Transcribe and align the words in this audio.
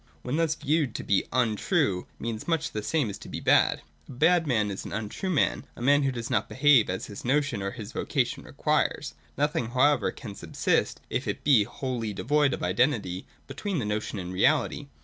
When 0.23 0.37
thus 0.37 0.55
viewed, 0.55 0.95
to 0.95 1.03
be 1.03 1.25
untrue 1.31 2.07
means 2.17 2.47
much 2.47 2.71
the 2.71 2.81
same 2.81 3.11
as 3.11 3.19
to 3.19 3.29
be 3.29 3.39
bad. 3.39 3.83
A 4.09 4.11
bad 4.13 4.47
man 4.47 4.71
is 4.71 4.83
an 4.83 4.91
untrue 4.91 5.29
man, 5.29 5.67
a 5.75 5.81
man 5.83 6.01
who 6.01 6.11
does 6.11 6.27
not 6.27 6.49
behave 6.49 6.89
as 6.89 7.05
his 7.05 7.23
notion 7.23 7.61
or 7.61 7.69
his 7.69 7.91
vocation 7.91 8.43
requires. 8.43 9.13
Nothing 9.37 9.67
however 9.67 10.09
can 10.11 10.33
subsist, 10.33 11.01
if 11.11 11.27
it 11.27 11.43
be 11.43 11.65
wholly 11.65 12.13
devoid 12.15 12.51
of 12.51 12.63
identity 12.63 13.27
between 13.45 13.77
the 13.77 13.85
notion 13.85 14.17
and 14.17 14.33
reality. 14.33 14.87